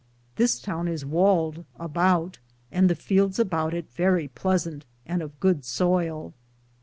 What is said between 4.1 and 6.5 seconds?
pleasante, and of good soyle.